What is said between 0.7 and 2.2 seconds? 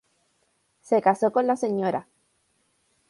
Se casó con la Sra.